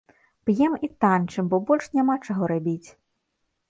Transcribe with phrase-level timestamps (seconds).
[0.49, 2.89] П'ем і танчым, бо больш няма чаго рабіць.